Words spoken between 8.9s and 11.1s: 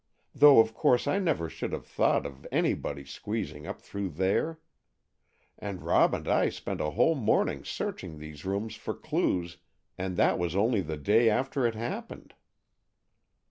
clues, and that was only the